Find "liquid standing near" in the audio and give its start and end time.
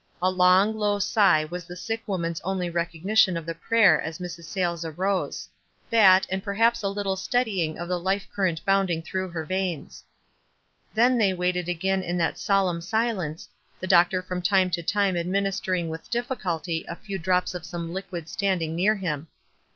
17.93-18.95